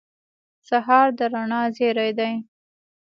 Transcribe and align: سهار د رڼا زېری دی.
سهار 0.67 1.07
د 1.17 1.19
رڼا 1.33 1.61
زېری 1.75 2.11
دی. 2.19 2.33